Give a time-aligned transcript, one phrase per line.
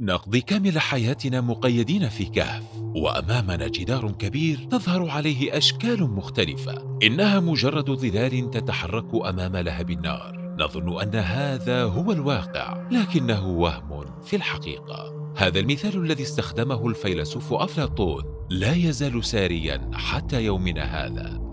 [0.00, 6.98] نقضي كامل حياتنا مقيدين في كهف وأمامنا جدار كبير تظهر عليه أشكال مختلفة.
[7.02, 10.56] إنها مجرد ظلال تتحرك أمام لهب النار.
[10.60, 15.32] نظن أن هذا هو الواقع لكنه وهم في الحقيقة.
[15.36, 18.24] هذا المثال الذي استخدمه الفيلسوف أفلاطون.
[18.50, 21.45] لا يزال ساريا حتى يومنا هذا.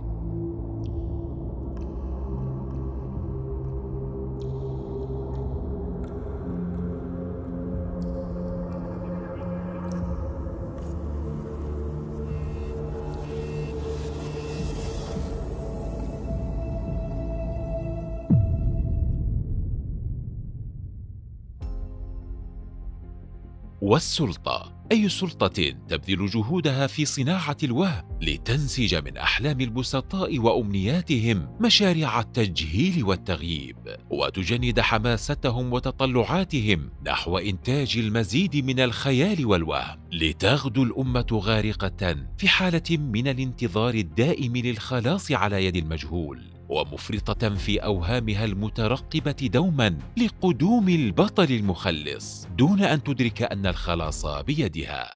[23.93, 33.03] والسلطة؟ أي سلطة تبذل جهودها في صناعة الوهم لتنسج من أحلام البسطاء وأمنياتهم مشاريع التجهيل
[33.03, 33.77] والتغييب
[34.09, 43.27] وتجند حماستهم وتطلعاتهم نحو إنتاج المزيد من الخيال والوهم لتغدو الأمة غارقة في حالة من
[43.27, 46.52] الانتظار الدائم للخلاص على يد المجهول.
[46.69, 55.13] ومفرطة في أوهامها المترقبة دوما لقدوم البطل المخلص دون أن تدرك أن الخلاص بيدها.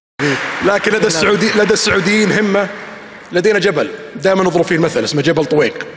[0.66, 2.70] لكن لدى السعودي لدى السعوديين همة
[3.32, 3.90] لدينا جبل.
[4.24, 5.88] دائما نضرب فيه المثل اسمه جبل طويق.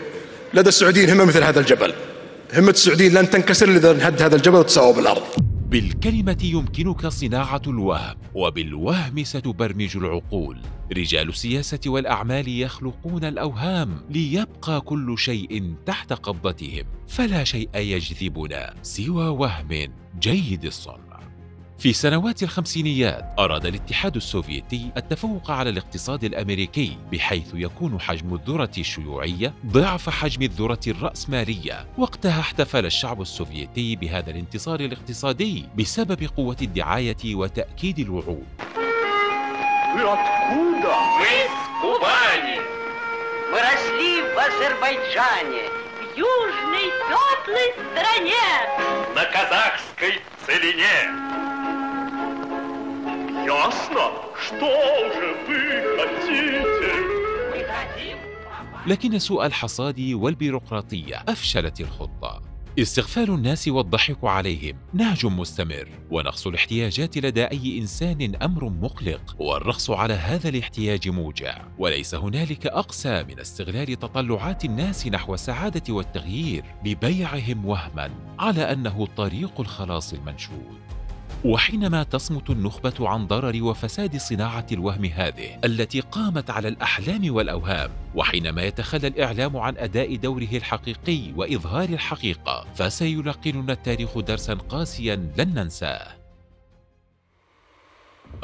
[0.55, 1.95] لدى السعوديين همة مثل هذا الجبل.
[2.55, 5.50] همة السعوديين لن تنكسر إذا نهد هذا الجبل وتساوى بالأرض.
[5.71, 10.59] بالكلمة يمكنك صناعة الوهم وبالوهم ستبرمج العقول.
[10.97, 19.93] رجال السياسة والأعمال يخلقون الأوهام ليبقى كل شيء تحت قبضتهم فلا شيء يجذبنا سوى وهم.
[20.19, 21.10] جيد الصنع.
[21.80, 29.54] في سنوات الخمسينيات أراد الاتحاد السوفيتي التفوق على الاقتصاد الأمريكي بحيث يكون حجم الذرة الشيوعية
[29.66, 38.00] ضعف حجم الذرة الرأسمالية وقتها احتفل الشعب السوفيتي بهذا الانتصار الاقتصادي بسبب قوة الدعاية وتأكيد
[38.00, 38.46] الوعود
[43.52, 48.48] Мы росли в Азербайджане, в южной теплой стране.
[49.16, 51.39] На казахской целине.
[53.46, 54.12] Ясно,
[54.46, 54.74] что
[55.16, 55.60] же вы
[55.98, 56.92] хотите?
[57.52, 58.18] Мы хотим
[58.88, 62.42] لكن سوء الحصاد والبيروقراطية أفشلت الخطة
[62.80, 70.14] استغفال الناس والضحك عليهم نهج مستمر ونقص الاحتياجات لدى اي انسان امر مقلق والرقص على
[70.14, 78.12] هذا الاحتياج موجع وليس هنالك اقسى من استغلال تطلعات الناس نحو السعاده والتغيير ببيعهم وهما
[78.40, 80.80] على انه طريق الخلاص المنشود
[81.45, 88.63] وحينما تصمت النخبة عن ضرر وفساد صناعة الوهم هذه التي قامت على الأحلام والأوهام وحينما
[88.63, 96.21] يتخلى الإعلام عن أداء دوره الحقيقي وإظهار الحقيقة فسيلقننا التاريخ درسا قاسيا لن ننساه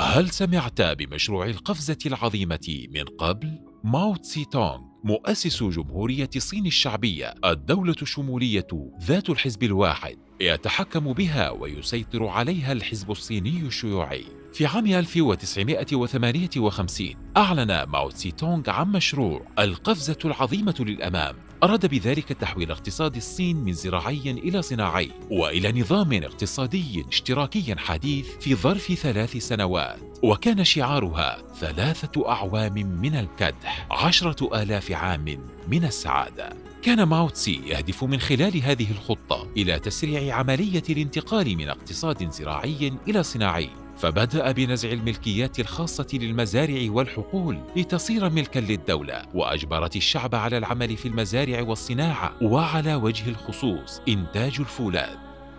[0.01, 7.95] هل سمعت بمشروع القفزة العظيمة من قبل؟ ماو تسي تونغ مؤسس جمهورية الصين الشعبية الدولة
[8.03, 8.67] الشمولية
[9.03, 14.25] ذات الحزب الواحد يتحكم بها ويسيطر عليها الحزب الصيني الشيوعي.
[14.53, 22.71] في عام 1958 أعلن ماو تسي تونغ عن مشروع القفزة العظيمة للأمام أراد بذلك تحويل
[22.71, 29.99] اقتصاد الصين من زراعي إلى صناعي وإلى نظام اقتصادي اشتراكي حديث في ظرف ثلاث سنوات.
[30.23, 36.53] وكان شعارها ثلاثة أعوام من الكدح عشرة آلاف عام من السعادة.
[36.83, 42.93] كان ماو تسي يهدف من خلال هذه الخطة إلى تسريع عملية الانتقال من اقتصاد زراعي
[43.09, 43.71] إلى صناعي.
[43.97, 51.63] فبدأ بنزع الملكيات الخاصة للمزارع والحقول لتصير ملكا للدولة وأجبرت الشعب على العمل في المزارع
[51.63, 55.17] والصناعة وعلى وجه الخصوص إنتاج الفولاذ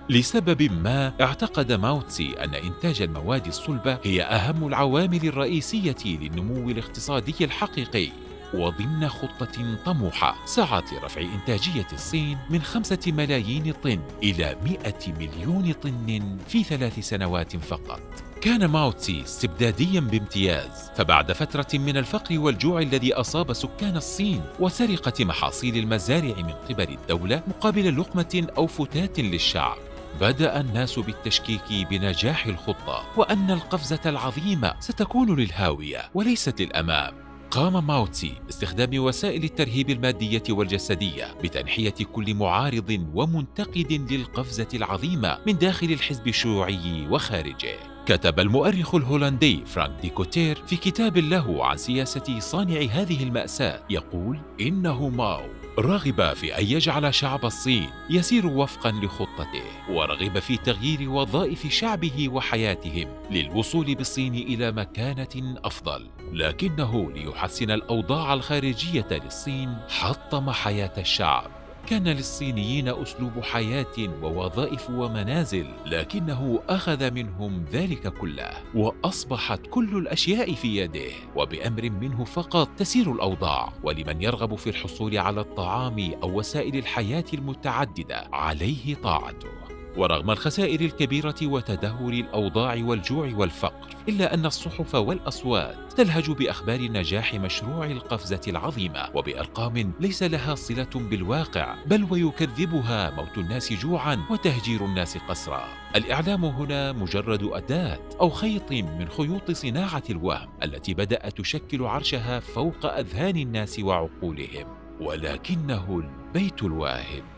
[0.09, 8.09] لسبب ما اعتقد ماوتسي أن إنتاج المواد الصلبة هي أهم العوامل الرئيسية للنمو الاقتصادي الحقيقي
[8.53, 16.37] وضمن خطة طموحة سعت لرفع إنتاجية الصين من خمسة ملايين طن إلى مئة مليون طن
[16.47, 18.26] في ثلاث سنوات فقط.
[18.41, 25.77] كان ماوتسي استبداديا بامتياز فبعد فترة من الفقر والجوع الذي أصاب سكان الصين وسرقة محاصيل
[25.77, 29.77] المزارع من قبل الدولة مقابل لقمة أو فتات للشعب
[30.21, 37.13] بدأ الناس بالتشكيك بنجاح الخطة وأن القفزة العظيمة ستكون للهاوية وليست للأمام.
[37.51, 45.91] قام ماوتسي باستخدام وسائل الترهيب المادية والجسدية بتنحية كل معارض ومنتقد للقفزة العظيمة من داخل
[45.91, 47.96] الحزب الشيوعي وخارجه.
[48.07, 55.09] كتب المؤرخ الهولندي فرانك ديكوتير في كتاب له عن سياسة صانع هذه المأساة يقول إنه
[55.09, 55.41] ماو
[55.79, 63.07] رغب في أن يجعل شعب الصين يسير وفقا لخطته ورغب في تغيير وظائف شعبه وحياتهم
[63.31, 71.56] للوصول بالصين إلى مكانة أفضل لكنه ليحسن الأوضاع الخارجية للصين حطم حياة الشعب.
[71.89, 80.77] كان للصينيين أسلوب حياة ووظائف ومنازل لكنه أخذ منهم ذلك كله وأصبحت كل الأشياء في
[80.77, 83.73] يده وبأمر منه فقط تسير الأوضاع.
[83.83, 89.76] ولمن يرغب في الحصول على الطعام أو وسائل الحياة المتعددة عليه طاعته.
[89.97, 97.85] ورغم الخسائر الكبيرة وتدهور الأوضاع والجوع والفقر إلا أن الصحف والأصوات تلهج بأخبار نجاح مشروع
[97.85, 105.63] القفزة العظيمة وبأرقام ليس لها صلة بالواقع بل ويكذبها موت الناس جوعا وتهجير الناس قسرا.
[105.95, 112.85] الإعلام هنا مجرد أداة أو خيط من خيوط صناعة الوهم التي بدأت تشكل عرشها فوق
[112.85, 114.67] أذهان الناس وعقولهم
[115.01, 117.36] ولكنه البيت الواهب.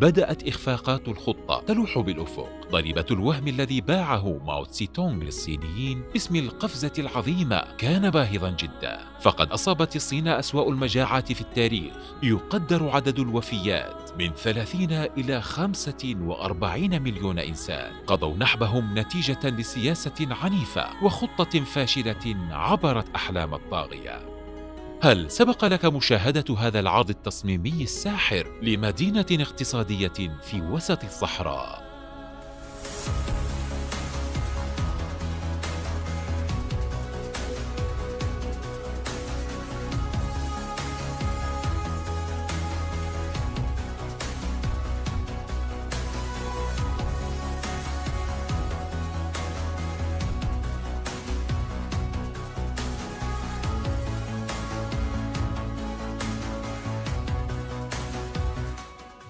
[0.00, 2.48] بدأت إخفاقات الخطة تلوح بالأفق.
[2.70, 8.98] ضريبة الوهم الذي باعه ماو تسي تونغ للصينيين باسم القفزة العظيمة كان باهظا جدا.
[9.20, 11.94] فقد أصابت الصين أسوأ المجاعات في التاريخ.
[12.22, 17.92] يقدر عدد الوفيات من 30 إلى 45 مليون إنسان.
[18.06, 24.35] قضوا نحبهم نتيجة لسياسة عنيفة وخطة فاشلة عبرت أحلام الطاغية.
[25.02, 31.86] هل سبق لك مشاهدة هذا العرض التصميمي الساحر لمدينة اقتصادية في وسط الصحراء؟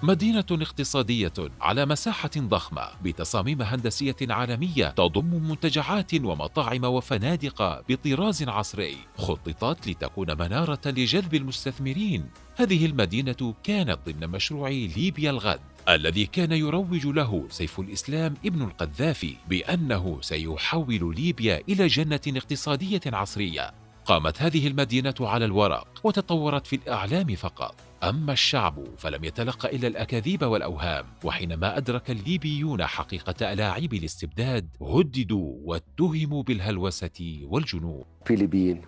[0.03, 9.89] مدينة اقتصادية على مساحة ضخمة بتصاميم هندسية عالمية تضم منتجعات ومطاعم وفنادق بطراز عصري خططت
[9.89, 12.25] لتكون منارة لجذب المستثمرين.
[12.57, 19.37] هذه المدينة كانت ضمن مشروع ليبيا الغد الذي كان يروج له سيف الإسلام ابن القذافي
[19.49, 23.75] بأنه سيحول ليبيا إلى جنة اقتصادية عصرية.
[24.05, 27.86] قامت هذه المدينة على الورق وتطورت في الإعلام فقط.
[28.03, 36.43] أما الشعب فلم يتلقى إلا الأكاذيب والأوهام وحينما أدرك الليبيون حقيقة ألاعيب الاستبداد هددوا واتهموا
[36.43, 38.81] بالهلوسة والجنون في ليبيين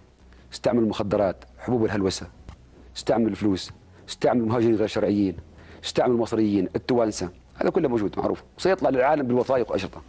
[0.53, 2.31] استعملوا المخدرات حبوب الهلوسة
[2.97, 3.71] استعملوا الفلوس
[4.09, 5.37] استعملوا المهاجرين غير شرعيين
[5.85, 8.43] استعملوا المصريين التوانسة هذا كله موجود معروف.
[8.59, 10.03] وسيطلع للعالم بالوثائق وأشرطة.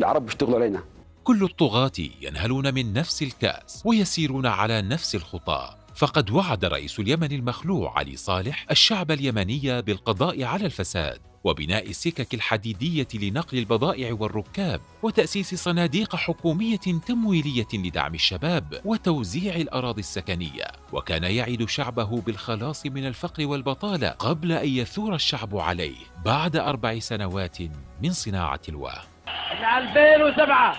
[0.00, 0.82] العرب بيشتغلوا علينا.
[1.24, 7.98] كل الطغاة ينهلون من نفس الكأس ويسيرون على نفس الخطى فقد وعد رئيس اليمن المخلوع
[7.98, 16.16] علي صالح الشعب اليمني بالقضاء على الفساد وبناء السكك الحديدية لنقل البضائع والركاب وتأسيس صناديق
[16.16, 16.76] حكومية
[17.08, 20.64] تمويلية لدعم الشباب وتوزيع الأراضي السكنية.
[20.92, 27.56] وكان يعد شعبه بالخلاص من الفقر والبطالة قبل أن يثور الشعب عليه بعد أربع سنوات
[28.02, 30.76] من صناعة الوهم إن 2007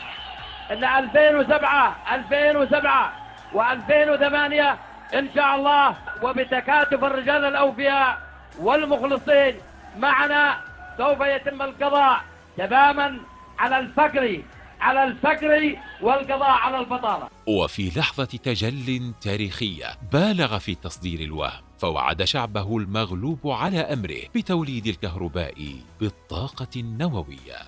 [0.71, 8.21] إن 2007 2007 و2008 إن شاء الله وبتكاتف الرجال الأوفياء
[8.59, 9.55] والمخلصين
[9.97, 10.57] معنا
[10.97, 12.21] سوف يتم القضاء
[12.57, 13.19] تماما
[13.59, 14.41] على الفقر
[14.81, 17.27] على الفقر والقضاء على البطالة.
[17.47, 25.53] وفي لحظة تجل تاريخية بالغ في تصدير الوهم فوعد شعبه المغلوب على أمره بتوليد الكهرباء
[25.99, 27.59] بالطاقة النووية.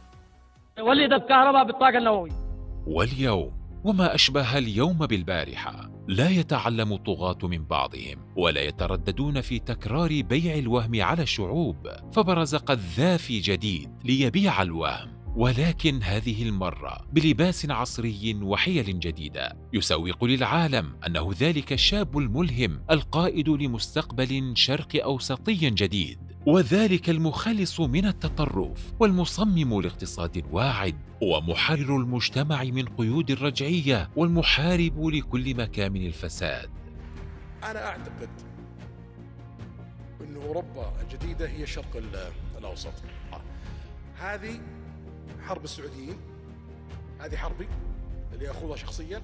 [0.80, 2.32] ولد الكهرباء بالطاقة النووية.
[2.88, 3.52] واليوم
[3.84, 5.97] وما أشبه اليوم بالبارحة.
[6.08, 13.40] لا يتعلم الطغاة من بعضهم ولا يترددون في تكرار بيع الوهم على الشعوب فبرز قذافي
[13.40, 15.18] جديد ليبيع الوهم.
[15.36, 24.52] ولكن هذه المرة بلباس عصري وحيل جديدة يسوق للعالم أنه ذلك الشاب الملهم القائد لمستقبل
[24.56, 26.27] شرق أوسطي جديد.
[26.48, 36.06] وذلك المخلص من التطرف والمصمم لاقتصاد واعد ومحرر المجتمع من قيود الرجعيه والمحارب لكل مكامن
[36.06, 36.70] الفساد.
[37.64, 38.30] أنا أعتقد
[40.22, 42.02] إن أوروبا الجديدة هي الشرق
[42.58, 42.94] الأوسط.
[44.18, 44.60] هذه
[45.42, 46.18] حرب السعوديين.
[47.20, 47.68] هذه حربي
[48.34, 49.22] اللي أخوضها شخصيا.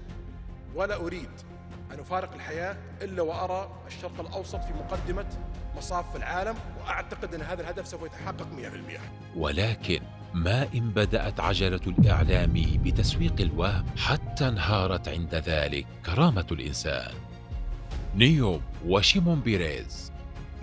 [0.76, 1.32] ولا أريد
[1.92, 5.26] أن أفارق الحياة إلا وأرى الشرق الأوسط في مقدمة
[5.78, 8.48] مصاف العالم وأعتقد إن هذا الهدف سوف يتحقق
[8.98, 9.00] 100%
[9.36, 10.00] ولكن
[10.34, 12.54] ما إن بدأت عجلة الإعلام
[12.84, 17.12] بتسويق الوهم حتى انهارت عند ذلك كرامة الإنسان.
[18.16, 20.12] نيوم وشيمون بيريز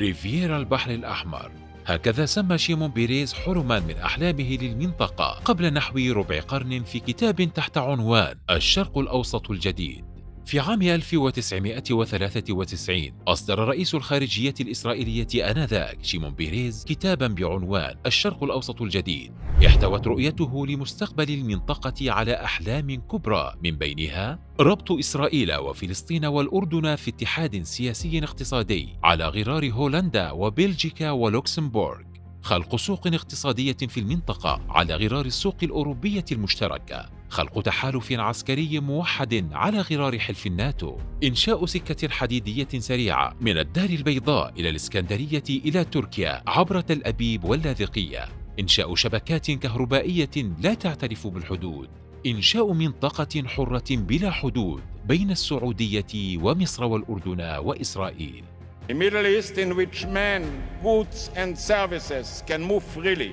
[0.00, 1.50] ريفيرا البحر الأحمر.
[1.86, 7.78] هكذا سمى شيمون بيريز حلما من أحلامه للمنطقة قبل نحو ربع قرن في كتاب تحت
[7.78, 10.09] عنوان الشرق الأوسط الجديد.
[10.50, 19.32] في عام 1993 أصدر رئيس الخارجية الإسرائيلية آنذاك شيمون بيريز كتابا بعنوان الشرق الأوسط الجديد.
[19.66, 23.54] احتوت رؤيته لمستقبل المنطقة على أحلام كبرى.
[23.64, 32.09] من بينها ربط إسرائيل وفلسطين والأردن في اتحاد سياسي اقتصادي على غرار هولندا وبلجيكا ولوكسمبورغ.
[32.42, 39.80] خلق سوق اقتصادية في المنطقة على غرار السوق الأوروبية المشتركة خلق تحالف عسكري موحد على
[39.80, 40.98] غرار حلف الناتو.
[41.24, 48.28] إنشاء سكة حديدية سريعة من الدار البيضاء إلى الإسكندرية إلى تركيا عبر تل أبيب واللاذقية.
[48.60, 50.30] إنشاء شبكات كهربائية
[50.60, 51.88] لا تعترف بالحدود.
[52.26, 58.44] إنشاء منطقة حرة بلا حدود بين السعودية ومصر والأردن وإسرائيل.
[58.90, 60.42] A Middle East in which men,
[60.82, 63.32] goods and services can move freely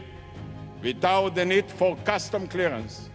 [0.83, 3.09] without the need for custom clearance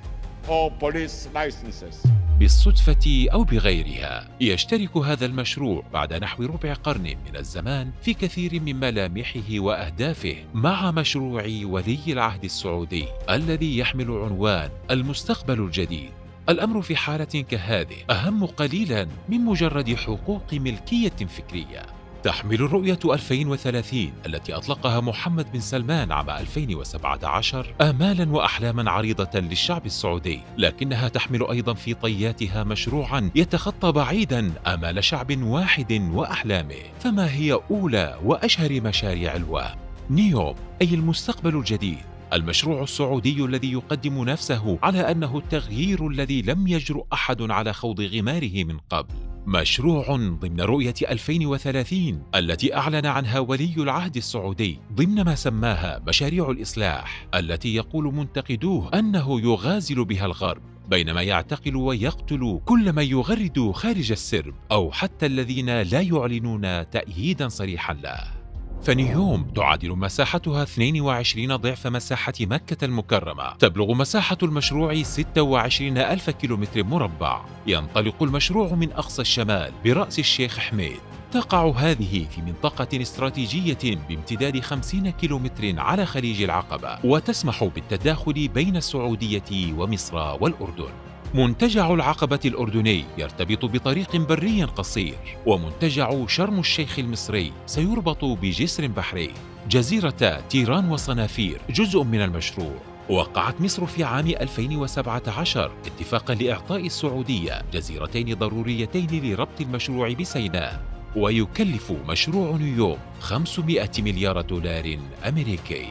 [0.49, 2.03] or police licenses.
[2.39, 8.77] بالصدفة أو بغيرها يشترك هذا المشروع بعد نحو ربع قرن من الزمان في كثير من
[8.77, 16.11] ملامحه وأهدافه مع مشروع ولي العهد السعودي الذي يحمل عنوان المستقبل الجديد
[16.49, 24.55] الأمر في حالة كهذه أهم قليلا من مجرد حقوق ملكية فكرية تحمل الرؤية 2030 التي
[24.55, 31.95] أطلقها محمد بن سلمان عام 2017 آمالا وأحلاما عريضة للشعب السعودي لكنها تحمل أيضا في
[31.95, 39.77] طياتها مشروعا يتخطى بعيدا آمال شعب واحد وأحلامه فما هي أولى وأشهر مشاريع الوام؟
[40.11, 41.99] نيوم أي المستقبل الجديد
[42.33, 48.65] المشروع السعودي الذي يقدم نفسه على أنه التغيير الذي لم يجرؤ أحد على خوض غماره
[48.65, 56.03] من قبل مشروع ضمن رؤية 2030 التي أعلن عنها ولي العهد السعودي ضمن ما سماها
[56.07, 63.71] مشاريع الإصلاح التي يقول منتقدوه أنه يغازل بها الغرب بينما يعتقل ويقتل كل من يغرد
[63.75, 68.42] خارج السرب أو حتى الذين لا يعلنون تأييدا صريحا له.
[68.83, 73.55] فنيوم تعادل مساحتها 22 ضعف مساحة مكة المكرمة.
[73.59, 77.41] تبلغ مساحة المشروع 26 ألف كيلومتر مربع.
[77.67, 81.01] ينطلق المشروع من أقصى الشمال برأس الشيخ حميد.
[81.33, 89.75] تقع هذه في منطقة استراتيجية بامتداد 50 كيلومتر على خليج العقبة وتسمح بالتداخل بين السعودية
[89.79, 91.12] ومصر والأردن.
[91.35, 99.31] منتجع العقبة الأردني يرتبط بطريق بري قصير ومنتجع شرم الشيخ المصري سيربط بجسر بحري.
[99.71, 102.75] جزيرة تيران وصنافير جزء من المشروع.
[103.11, 110.83] وقعت مصر في عام 2017 اتفاقا لإعطاء السعودية جزيرتين ضروريتين لربط المشروع بسيناء.
[111.17, 114.99] ويكلف مشروع نيوم 500 مليار دولار
[115.29, 115.87] أمريكي.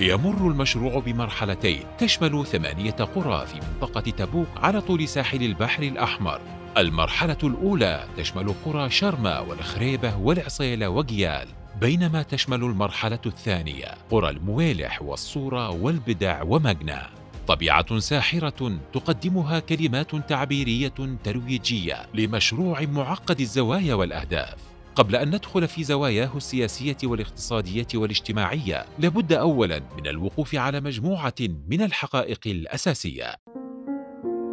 [0.00, 6.40] يمر المشروع بمرحلتين تشمل ثمانية قرى في منطقة تبوك على طول ساحل البحر الأحمر.
[6.78, 11.48] المرحلة الأولى تشمل قرى شرمة والخريبة والعصيلة وقيال
[11.80, 17.00] بينما تشمل المرحلة الثانية قرى المويلح والصورة والبدع ومجنى.
[17.48, 24.69] طبيعة ساحرة تقدمها كلمات تعبيرية ترويجية لمشروع معقد الزوايا والأهداف.
[25.00, 31.34] قبل أن ندخل في زواياه السياسية والاقتصادية والاجتماعية لابد أولا من الوقوف على مجموعة
[31.68, 33.34] من الحقائق الأساسية.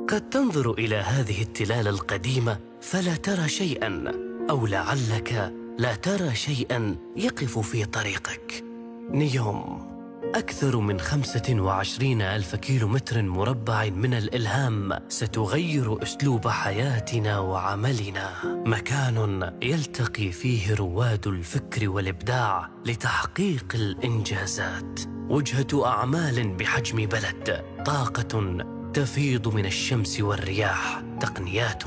[0.10, 4.12] قد تنظر إلى هذه التلال القديمة فلا ترى شيئا
[4.50, 8.64] أو لعلك لا ترى شيئا يقف في طريقك.
[9.12, 9.87] نيوم.
[10.36, 18.30] أكثر من 25 ألف كيلو متر مربع من الإلهام ستغير أسلوب حياتنا وعملنا.
[18.46, 25.00] مكان يلتقي فيه رواد الفكر والإبداع لتحقيق الإنجازات.
[25.30, 27.64] وجهة أعمال بحجم بلد.
[27.86, 28.58] طاقة
[28.94, 31.02] تفيض من الشمس والرياح.
[31.20, 31.84] تقنيات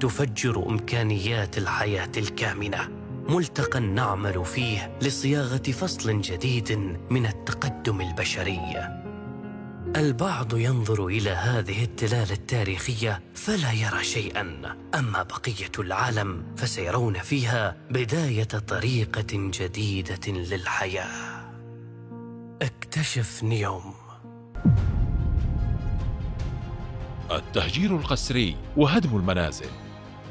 [0.00, 3.03] تفجر إمكانيات الحياة الكامنة.
[3.28, 6.72] ملتقى نعمل فيه لصياغة فصل جديد
[7.10, 8.60] من التقدم البشري.
[9.96, 14.76] البعض ينظر إلى هذه التلال التاريخية فلا يرى شيئا.
[14.94, 21.52] أما بقية العالم فسيرون فيها بداية طريقة جديدة للحياة.
[22.62, 23.94] اكتشف نيوم.
[27.30, 29.83] التهجير القسري وهدم المنازل.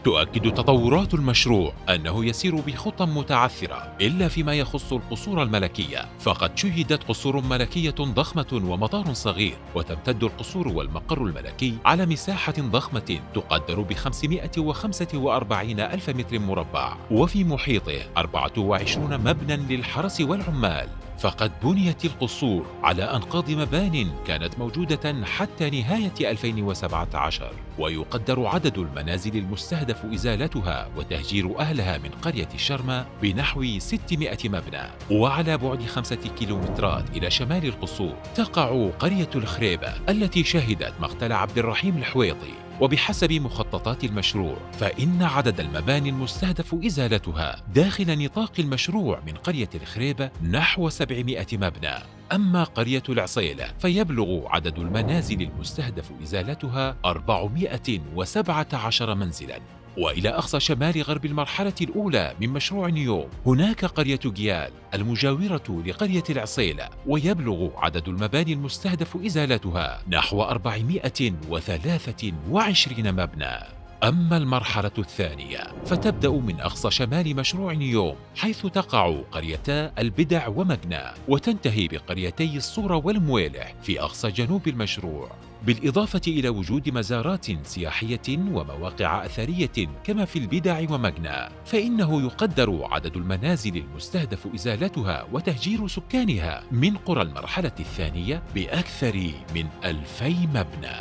[0.04, 6.06] تؤكد تطورات المشروع أنه يسير بخطى متعثرة إلا فيما يخص القصور الملكية.
[6.20, 13.82] فقد شيدت قصور ملكية ضخمة ومطار صغير وتمتد القصور والمقر الملكي على مساحة ضخمة تقدر
[13.82, 16.98] ب 545 ألف متر مربع.
[17.12, 20.88] وفي محيطه 24 مبنى للحرس والعمال.
[21.24, 30.06] فقد بنيت القصور على أنقاض مبان كانت موجودة حتى نهاية 2017 ويقدر عدد المنازل المستهدف
[30.06, 34.84] إزالتها وتهجير أهلها من قرية الشرمة بنحو 600 مبنى.
[35.12, 41.98] وعلى بعد خمسة كيلومترات إلى شمال القصور تقع قرية الخريبة التي شهدت مقتل عبد الرحيم
[41.98, 42.63] الحويطي.
[42.82, 50.90] وبحسب مخططات المشروع فإن عدد المباني المستهدف إزالتها داخل نطاق المشروع من قرية الخريبة نحو
[50.90, 51.96] 700 مبنى.
[52.32, 59.83] أما قرية العصيلة فيبلغ عدد المنازل المستهدف إزالتها 417 منزلاً.
[59.98, 66.90] وإلى أقصى شمال غرب المرحلة الأولى من مشروع نيوم هناك قرية جيال المجاورة لقرية العصيلة
[67.08, 73.84] ويبلغ عدد المباني المستهدف إزالتها نحو 423 مبنى.
[74.04, 81.88] أما المرحلة الثانية فتبدأ من أقصى شمال مشروع نيوم حيث تقع قريتا البدع ومجنى وتنتهي
[81.88, 85.32] بقريتي الصورة والمويلح في أقصى جنوب المشروع.
[85.66, 93.78] بالإضافة إلى وجود مزارات سياحية ومواقع أثرية كما في البدع ومجنى فإنه يقدر عدد المنازل
[93.78, 100.98] المستهدف إزالتها وتهجير سكانها من قرى المرحلة الثانية بأكثر من ألفي مبنى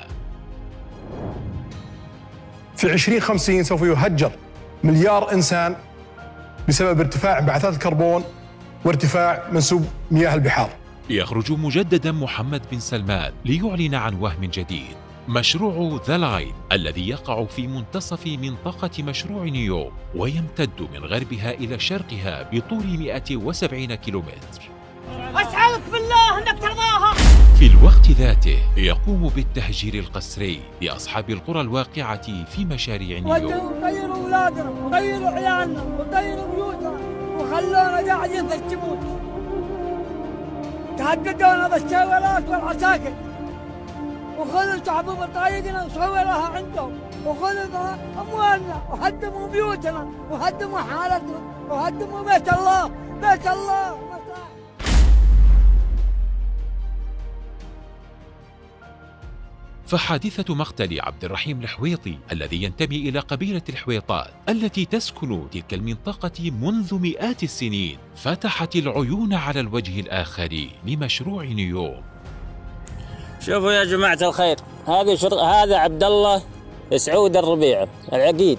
[2.76, 4.32] في 2050 سوف يهجر
[4.84, 5.76] مليار إنسان
[6.68, 8.24] بسبب ارتفاع انبعاثات الكربون
[8.84, 10.81] وارتفاع منسوب مياه البحار.
[11.10, 14.96] يخرج مجددا محمد بن سلمان ليعلن عن وهم جديد.
[15.28, 22.50] مشروع The Line الذي يقع في منتصف منطقة مشروع نيوم ويمتد من غربها إلى شرقها
[22.52, 24.62] بطول 170 كيلومتر.
[25.34, 27.14] أسألك بالله أنك ترضاها.
[27.58, 33.34] في الوقت ذاته يقوم بالتهجير القسري لأصحاب القرى الواقعة في مشاريع نيوم
[33.80, 36.90] طيروا أولادنا وطيروا عيالنا وطيروا بيوتنا
[37.36, 39.21] وخلونا قاعدين في الجمود
[40.98, 43.12] تهددونا بالشوالات والعساكر.
[44.38, 46.92] وخذوا شعب بطايقنا وصوروها عندهم.
[47.26, 52.90] وخذوا أموالنا وهدموا بيوتنا وهدموا حالتنا وهدموا بيت الله.
[53.22, 54.11] بيت الله.
[59.92, 66.94] فحادثة مقتل عبد الرحيم الحويطي الذي ينتمي إلى قبيلة الحويطات التي تسكن تلك المنطقة منذ
[66.94, 67.98] مئات السنين.
[68.16, 72.02] فتحت العيون على الوجه الآخر لمشروع نيوم.
[73.40, 74.56] شوفوا يا جماعة الخير
[74.88, 75.34] هذا شر...
[75.34, 76.42] هذا عبد الله
[76.96, 78.58] سعود الربيع العقيد.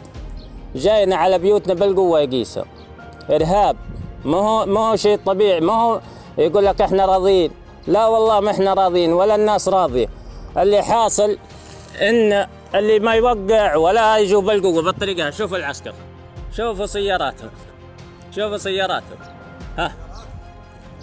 [0.76, 2.66] جاينا على بيوتنا بالقوة يقيسها
[3.30, 3.76] إرهاب
[4.26, 6.02] ما هو ما هو شيء طبيعي ما هو
[6.38, 7.52] يقول لك إحنا راضيين.
[7.88, 10.23] لا والله ما إحنا راضيين ولا الناس راضية.
[10.58, 11.38] اللي حاصل
[12.02, 15.94] إن اللي ما يوقع ولا يجوا بالقوة بالطريقة شوفوا العسكر.
[16.58, 17.50] شوفوا سياراتهم.
[18.36, 19.18] شوفوا سياراتهم.
[19.78, 19.96] ها.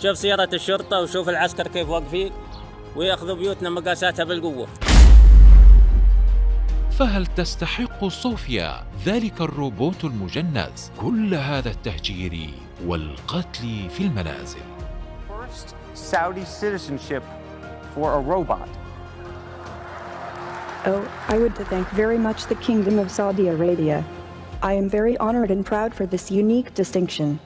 [0.03, 2.33] شوف سيارة الشرطة وشوف العسكر كيف واقفين.
[2.97, 4.67] ويأخذوا بيوتنا مقاساتها بالقوة.
[6.99, 12.51] فهل تستحق صوفيا ذلك الروبوت المجنز كل هذا التهجير
[12.87, 14.61] والقتل في المنازل؟
[15.29, 17.23] First Saudi citizenship
[17.95, 18.80] for a robot.
[20.86, 24.06] Oh, I would thank very much the Kingdom of Saudi Arabia.
[24.62, 27.39] I am very honored and proud for this unique distinction.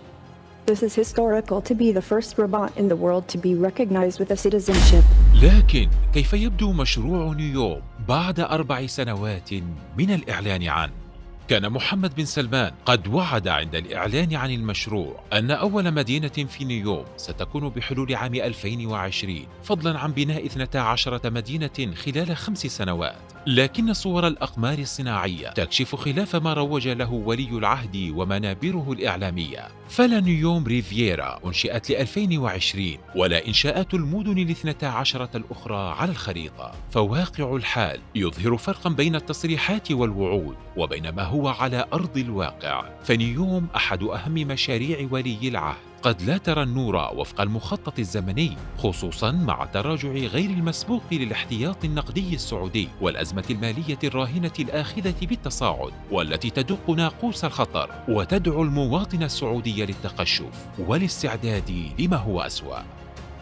[0.66, 4.32] This is historical to be the first robot in the world to be recognized with
[4.32, 5.04] a citizenship.
[5.42, 9.54] لكن كيف يبدو مشروع نيوم بعد أربع سنوات
[9.98, 11.03] من الإعلان عنه؟
[11.49, 17.05] كان محمد بن سلمان قد وعد عند الإعلان عن المشروع أن أول مدينة في نيوم
[17.17, 23.34] ستكون بحلول عام 2020 فضلا عن بناء 12 مدينة خلال خمس سنوات.
[23.47, 29.69] لكن صور الأقمار الصناعية تكشف خلاف ما روج له ولي العهد ومنابره الإعلامية.
[29.89, 36.73] فلا نيوم ريفييرا أنشئت ل 2020 ولا إنشاءات المدن الاثنتا عشرة الأخرى على الخريطة.
[36.91, 42.85] فواقع الحال يظهر فرقا بين التصريحات والوعود وبين ما هو على أرض الواقع.
[43.03, 45.94] فنيوم أحد أهم مشاريع ولي العهد.
[46.05, 52.89] قد لا ترى النور وفق المخطط الزمني خصوصا مع التراجع غير المسبوق للاحتياط النقدي السعودي
[53.01, 62.17] والأزمة المالية الراهنة الآخذة بالتصاعد والتي تدق ناقوس الخطر وتدعو المواطن السعودي للتقشف والاستعداد لما
[62.17, 62.79] هو أسوأ.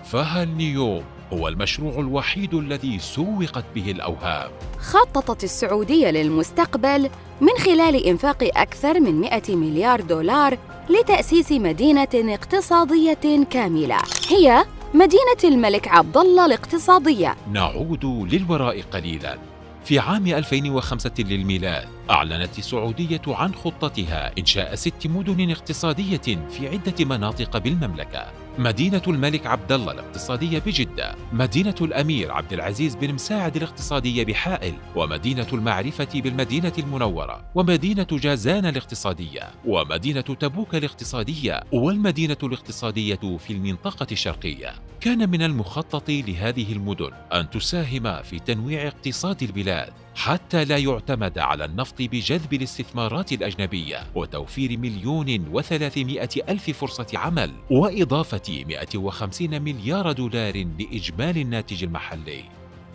[0.04, 4.50] فهل نيوم هو المشروع الوحيد الذي سوقت به الأوهام.
[4.78, 10.58] خططت السعودية للمستقبل من خلال إنفاق أكثر من 100 مليار دولار
[10.90, 13.98] لتأسيس مدينة اقتصادية كاملة.
[14.28, 17.36] هي مدينة الملك عبد الله الاقتصادية.
[17.52, 19.38] نعود للوراء قليلاً.
[19.84, 27.58] في عام 2005 للميلاد أعلنت السعودية عن خطتها إنشاء ست مدن اقتصادية في عدة مناطق
[27.58, 28.41] بالمملكة.
[28.58, 35.46] مدينة الملك عبد الله الاقتصادية بجدة، مدينة الأمير عبد العزيز بن مساعد الاقتصادية بحائل، ومدينة
[35.52, 44.74] المعرفة بالمدينة المنورة، ومدينة جازان الاقتصادية، ومدينة تبوك الاقتصادية، والمدينة الاقتصادية في المنطقة الشرقية.
[45.00, 51.64] كان من المخطط لهذه المدن أن تساهم في تنويع اقتصاد البلاد حتى لا يعتمد على
[51.64, 61.42] النفط بجذب الاستثمارات الأجنبية وتوفير مليون وثلاثمائة ألف فرصة عمل وإضافة 150 مليار دولار لإجمالي
[61.42, 62.44] الناتج المحلي.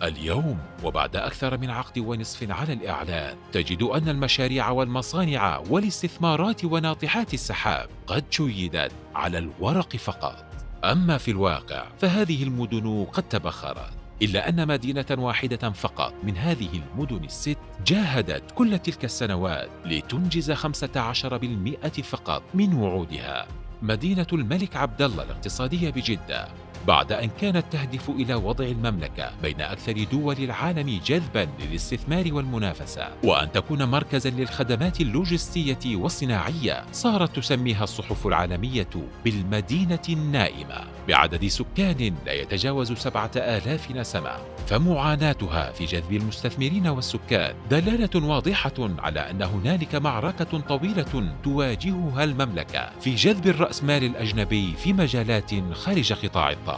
[0.03, 7.89] اليوم وبعد أكثر من عقد ونصف على الإعلان تجد أن المشاريع والمصانع والاستثمارات وناطحات السحاب
[8.07, 10.45] قد شيدت على الورق فقط.
[10.83, 13.96] أما في الواقع فهذه المدن قد تبخرت.
[14.21, 22.01] إلا أن مدينة واحدة فقط من هذه المدن الست جاهدت كل تلك السنوات لتنجز 15%
[22.01, 23.47] فقط من وعودها.
[23.81, 26.47] مدينة الملك عبد الله الاقتصادية بجدة.
[26.87, 33.07] بعد أن كانت تهدف إلى وضع المملكة بين أكثر دول العالم جذبا للاستثمار والمنافسة.
[33.23, 38.89] وأن تكون مركزا للخدمات اللوجستية والصناعية صارت تسميها الصحف العالمية
[39.25, 40.83] بالمدينة النائمة.
[41.07, 44.31] بعدد سكان لا يتجاوز سبعة آلاف نسمة.
[44.67, 53.15] فمعاناتها في جذب المستثمرين والسكان دلالة واضحة على أن هنالك معركة طويلة تواجهها المملكة في
[53.15, 56.76] جذب الرأسمال الأجنبي في مجالات خارج قطاع الطاقة.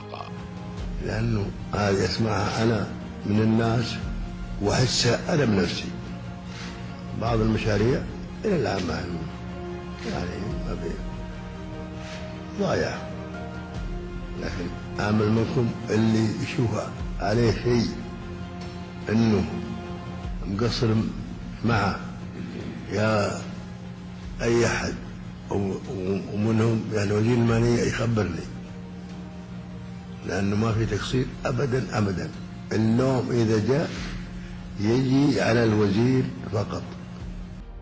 [1.06, 2.88] لأنه هذه أسمعها أنا
[3.26, 3.96] من الناس
[4.62, 5.86] وأحسها أنا بنفسي
[7.22, 8.02] بعض المشاريع
[8.46, 8.94] إلى الآن ما
[10.12, 10.30] يعني
[10.68, 10.78] ما
[12.60, 12.98] ضايع.
[14.42, 17.88] لكن آمل منكم اللي يشوفها عليه شيء.
[19.10, 19.44] إنه
[20.48, 20.88] مقصر
[21.66, 22.00] معه.
[22.92, 23.42] يا
[24.42, 24.94] أي أحد.
[25.52, 28.59] ومنهم يعني وزير المالية يخبرني.
[30.30, 32.30] لأنه ما في تقصير أبدا أبدا.
[32.72, 33.90] اللوم إذا جاء
[34.80, 36.84] يجي على الوزير فقط.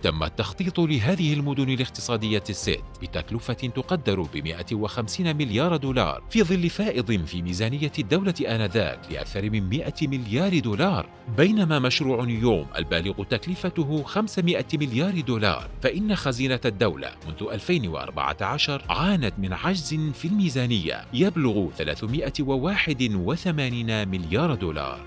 [0.04, 7.26] تم التخطيط لهذه المدن الاقتصادية الست بتكلفة تقدر ب 150 مليار دولار في ظل فائض
[7.26, 14.66] في ميزانية الدولة آنذاك لأكثر من 100 مليار دولار بينما مشروع نيوم البالغ تكلفته 500
[14.74, 24.56] مليار دولار فإن خزينة الدولة منذ 2014 عانت من عجز في الميزانية يبلغ 381 مليار
[24.56, 25.00] دولار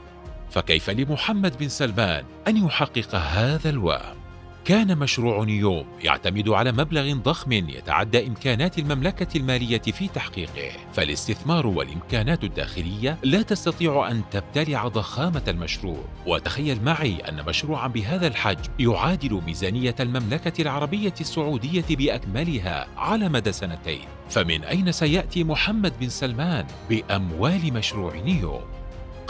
[0.50, 4.19] فكيف لمحمد بن سلمان أن يحقق هذا الوهم؟
[4.64, 10.70] كان مشروع نيوم يعتمد على مبلغ ضخم يتعدى إمكانات المملكة المالية في تحقيقه.
[10.92, 16.04] فالاستثمار والإمكانات الداخلية لا تستطيع أن تبتلع ضخامة المشروع.
[16.26, 24.04] وتخيل معي أن مشروعا بهذا الحجم يعادل ميزانية المملكة العربية السعودية بأكملها على مدى سنتين.
[24.30, 28.79] فمن أين سيأتي محمد بن سلمان بأموال مشروع نيوم؟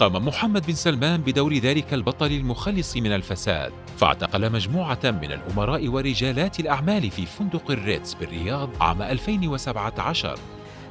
[0.00, 3.72] قام محمد بن سلمان بدور ذلك البطل المخلص من الفساد.
[3.96, 10.38] فاعتقل مجموعة من الأمراء ورجالات الأعمال في فندق الريتز بالرياض عام 2017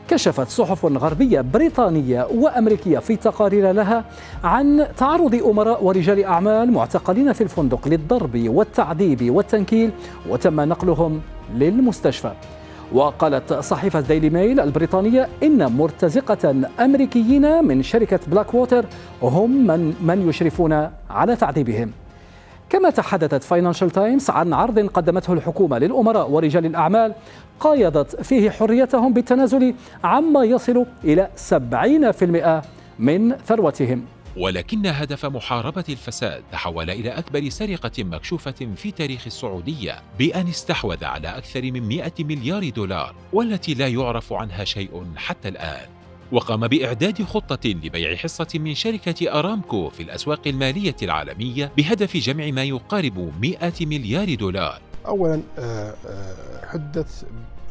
[0.10, 4.06] كشفت صحف غربية بريطانية وأمريكية في تقارير لها
[4.44, 9.92] عن تعرض أمراء ورجال أعمال معتقلين في الفندق للضرب والتعذيب والتنكيل
[10.30, 11.22] وتم نقلهم
[11.56, 12.34] للمستشفى.
[12.94, 18.86] وقالت صحيفة ديلي ميل البريطانية إن مرتزقة أمريكيين من شركة بلاك ووتر
[19.22, 21.92] هم من, من يشرفون على تعذيبهم.
[22.70, 27.14] كما تحدثت فاينانشال تايمز عن عرض قدمته الحكومة للأمراء ورجال الأعمال
[27.60, 29.74] قايضت فيه حريتهم بالتنازل
[30.04, 32.66] عما يصل إلى 70%
[33.00, 34.06] من ثروتهم.
[34.40, 41.28] ولكن هدف محاربة الفساد تحول إلى أكبر سرقة مكشوفة في تاريخ السعودية بأن استحوذ على
[41.28, 45.88] أكثر من 100 مليار دولار والتي لا يعرف عنها شيء حتى الآن.
[46.32, 52.64] وقام بإعداد خطة لبيع حصة من شركة أرامكو في الأسواق المالية العالمية بهدف جمع ما
[52.64, 54.82] يقارب 100 مليار دولار.
[55.08, 57.24] أولا آه، آه، حدث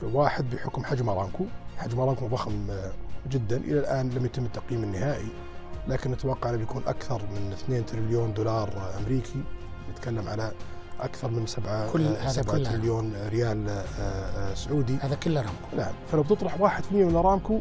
[0.02, 1.44] واحد بحكم حجم أرامكو.
[1.78, 2.92] حجم أرامكو ضخم آه،
[3.30, 3.56] جدا.
[3.56, 5.47] إلى الآن لم يتم التقييم النهائي.
[5.88, 9.42] لكن نتوقع إنه بيكون أكثر من 2 تريليون دولار أمريكي.
[9.92, 10.52] نتكلم على
[11.00, 13.84] أكثر من 7 كل هذا 7 تريليون ريال
[14.54, 14.96] سعودي.
[15.00, 17.60] هذا كله ارامكو نعم فلو بتطرح 1% من ارامكو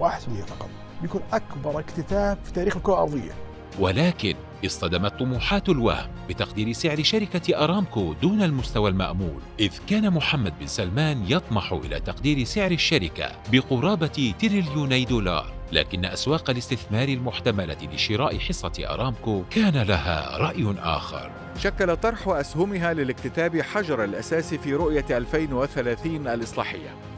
[0.00, 0.04] 1%
[0.46, 0.68] فقط.
[1.02, 3.32] بيكون أكبر اكتتاب في تاريخ الكرة الأرضية.
[3.78, 4.34] ولكن
[4.66, 11.24] اصطدمت طموحات الوهم بتقدير سعر شركة أرامكو دون المستوى المأمول إذ كان محمد بن سلمان
[11.28, 15.52] يطمح إلى تقدير سعر الشركة بقرابة تريليوني دولار.
[15.74, 21.30] لكن أسواق الاستثمار المحتملة لشراء حصة أرامكو كان لها رأي آخر.
[21.58, 27.13] شكل طرح أسهمها للاكتتاب حجر الأساس في رؤية 2030 الإصلاحية.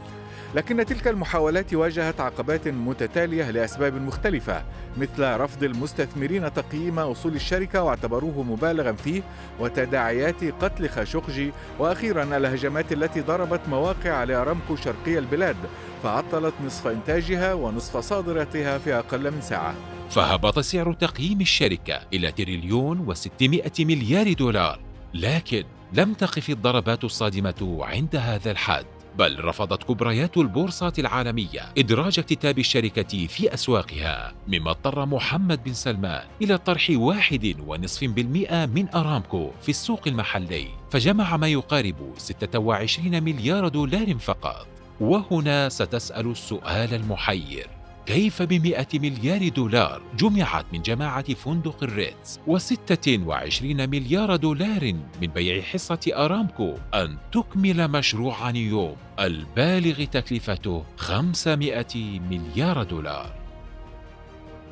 [0.55, 4.63] لكن تلك المحاولات واجهت عقبات متتالية لأسباب مختلفة
[4.97, 9.21] مثل رفض المستثمرين تقييم أصول الشركة واعتبروه مبالغا فيه
[9.59, 15.55] وتداعيات قتل خاشقجي وأخيرا الهجمات التي ضربت مواقع لأرامكو شرقي البلاد
[16.03, 19.75] فعطلت نصف إنتاجها ونصف صادراتها في أقل من ساعة.
[20.09, 24.79] فهبط سعر تقييم الشركة إلى تريليون وستمائة مليار دولار
[25.13, 28.96] لكن لم تقف الضربات الصادمة عند هذا الحد.
[29.17, 36.23] بل رفضت كبريات البورصات العالمية إدراج اكتتاب الشركة في أسواقها مما اضطر محمد بن سلمان
[36.41, 43.67] إلى طرح واحد ونصف بالمئة من أرامكو في السوق المحلي فجمع ما يقارب 26 مليار
[43.67, 44.67] دولار فقط.
[45.01, 47.76] وهنا ستسأل السؤال المحير
[48.07, 55.61] كيف بمئة مليار دولار جمعت من جماعة فندق الريتز وستة وعشرين مليار دولار من بيع
[55.61, 61.85] حصة أرامكو أن تكمل مشروع نيوم البالغ تكلفته 500
[62.29, 63.33] مليار دولار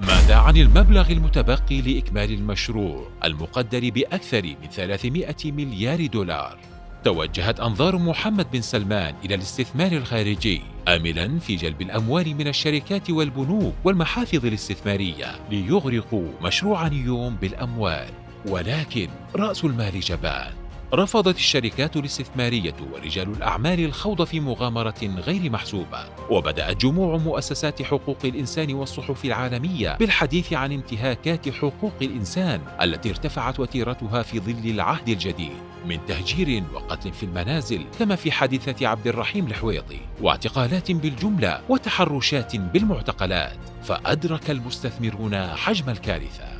[0.02, 6.75] ماذا عن المبلغ المتبقي لإكمال المشروع المقدر بأكثر من 300 مليار دولار؟
[7.06, 13.74] توجهت أنظار محمد بن سلمان إلى الاستثمار الخارجي آملا في جلب الأموال من الشركات والبنوك
[13.84, 18.10] والمحافظ الاستثمارية ليغرقوا مشروع نيوم بالأموال.
[18.48, 20.52] ولكن رأس المال جبان.
[20.94, 26.00] رفضت الشركات الاستثمارية ورجال الأعمال الخوض في مغامرة غير محسوبة.
[26.30, 34.24] وبدأت جموع مؤسسات حقوق الإنسان والصحف العالمية بالحديث عن انتهاكات حقوق الإنسان التي ارتفعت وتيرتها
[34.24, 35.75] في ظل العهد الجديد.
[35.88, 43.58] من تهجير وقتل في المنازل كما في حادثة عبد الرحيم الحويطي واعتقالات بالجملة وتحرشات بالمعتقلات
[43.84, 46.56] فأدرك المستثمرون حجم الكارثة.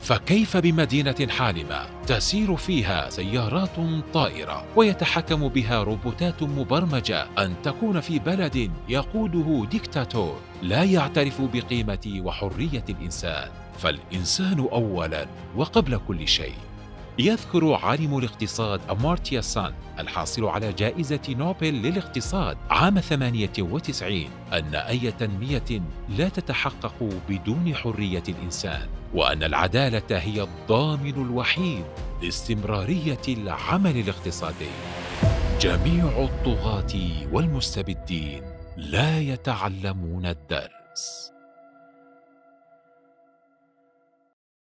[0.00, 3.76] فكيف بمدينة حالمة تسير فيها سيارات
[4.14, 12.84] طائرة ويتحكم بها روبوتات مبرمجة أن تكون في بلد يقوده ديكتاتور لا يعترف بقيمة وحرية
[12.88, 16.69] الإنسان؟ فالإنسان أولا وقبل كل شيء.
[17.18, 25.82] يذكر عالم الاقتصاد أمارتيا سان الحاصل على جائزة نوبل للاقتصاد عام 98 أن أي تنمية
[26.08, 26.94] لا تتحقق
[27.28, 31.84] بدون حرية الإنسان وأن العدالة هي الضامن الوحيد
[32.22, 34.70] لاستمرارية العمل الاقتصادي.
[35.60, 36.94] جميع الطغاة
[37.32, 38.42] والمستبدين
[38.76, 41.29] لا يتعلمون الدرس.